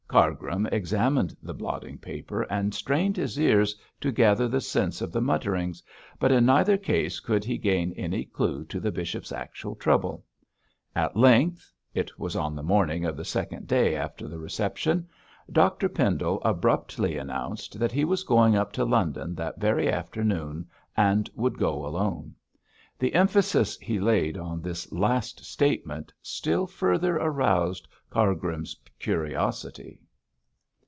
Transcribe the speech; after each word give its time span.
Cargrim 0.11 0.65
examined 0.73 1.37
the 1.41 1.53
blotting 1.53 1.97
paper, 1.97 2.41
and 2.49 2.75
strained 2.75 3.15
his 3.15 3.39
ears 3.39 3.77
to 4.01 4.11
gather 4.11 4.45
the 4.49 4.59
sense 4.59 4.99
of 4.99 5.09
the 5.13 5.21
mutterings, 5.21 5.81
but 6.19 6.33
in 6.33 6.45
neither 6.47 6.75
case 6.75 7.21
could 7.21 7.45
he 7.45 7.57
gain 7.57 7.93
any 7.93 8.25
clue 8.25 8.65
to 8.65 8.81
the 8.81 8.91
bishop's 8.91 9.31
actual 9.31 9.73
trouble. 9.73 10.25
At 10.97 11.15
length 11.15 11.71
it 11.93 12.19
was 12.19 12.35
on 12.35 12.57
the 12.57 12.61
morning 12.61 13.05
of 13.05 13.15
the 13.15 13.23
second 13.23 13.67
day 13.69 13.95
after 13.95 14.27
the 14.27 14.37
reception 14.37 15.07
Dr 15.49 15.87
Pendle 15.87 16.41
abruptly 16.43 17.15
announced 17.17 17.79
that 17.79 17.93
he 17.93 18.03
was 18.03 18.23
going 18.25 18.53
up 18.57 18.73
to 18.73 18.83
London 18.83 19.33
that 19.35 19.61
very 19.61 19.89
afternoon, 19.89 20.67
and 20.97 21.29
would 21.35 21.57
go 21.57 21.85
alone. 21.87 22.35
The 22.99 23.13
emphasis 23.15 23.77
he 23.79 23.99
laid 23.99 24.37
on 24.37 24.61
this 24.61 24.91
last 24.91 25.43
statement 25.43 26.13
still 26.21 26.67
further 26.67 27.15
roused 27.17 27.87
Cargrim's 28.11 28.75
curiosity. 28.99 29.99